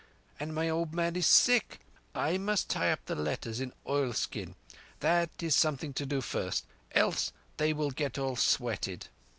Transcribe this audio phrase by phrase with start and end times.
[0.39, 1.79] And my old man is sick.
[2.15, 4.55] I must tie up the letters in oilskin.
[4.99, 9.09] That is something to do first—else they will get all sweated